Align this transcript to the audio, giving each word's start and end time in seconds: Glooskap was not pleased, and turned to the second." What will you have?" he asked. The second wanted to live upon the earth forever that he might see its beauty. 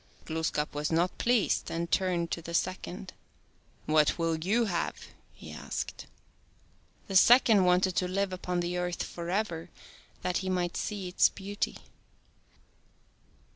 Glooskap 0.25 0.73
was 0.73 0.91
not 0.91 1.19
pleased, 1.19 1.69
and 1.69 1.91
turned 1.91 2.31
to 2.31 2.41
the 2.41 2.55
second." 2.55 3.13
What 3.85 4.17
will 4.17 4.39
you 4.43 4.65
have?" 4.65 4.95
he 5.41 5.51
asked. 5.51 6.07
The 7.05 7.15
second 7.15 7.65
wanted 7.65 7.95
to 7.97 8.07
live 8.07 8.33
upon 8.33 8.61
the 8.61 8.79
earth 8.79 9.03
forever 9.03 9.69
that 10.23 10.37
he 10.37 10.49
might 10.49 10.75
see 10.75 11.07
its 11.07 11.29
beauty. 11.29 11.77